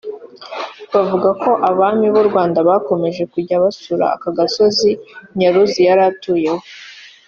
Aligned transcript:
bavuga 0.93 1.29
ko 1.41 1.51
abami 1.69 2.07
b’u 2.13 2.25
Rwanda 2.29 2.59
bakomeje 2.69 3.23
kujya 3.33 3.61
basura 3.63 4.05
aka 4.15 4.29
gasozi 4.37 4.91
Nyaruzi 5.37 5.79
yari 5.87 6.03
atuyeho 6.11 6.63